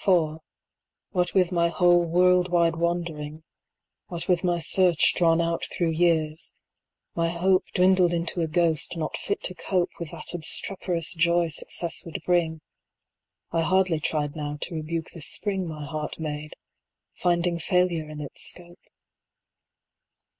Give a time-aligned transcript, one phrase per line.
[0.00, 0.42] For,
[1.10, 3.42] what with my whole world wide wandering,
[4.06, 6.54] What with my search drawn out through years,
[7.16, 11.48] my hope 20 Dwindled into a ghost not fit to cope With that obstreperous joy
[11.48, 12.60] success would bring,
[13.50, 16.54] I hardly tried now to rebuke the spring My heart made,
[17.16, 18.78] finding failure in its scope.